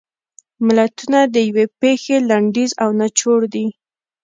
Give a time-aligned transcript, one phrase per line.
[0.65, 3.67] متلونه د یوې پېښې لنډیز او نچوړ دي